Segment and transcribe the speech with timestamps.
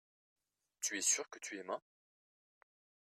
[0.79, 1.79] tu es sûr que tu aimas.